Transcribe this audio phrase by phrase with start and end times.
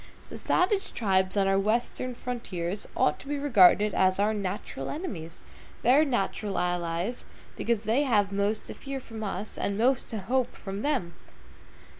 [0.31, 5.41] The savage tribes on our Western frontier ought to be regarded as our natural enemies,
[5.83, 7.23] their natural allies,
[7.55, 11.13] because they have most to fear from us, and most to hope from them.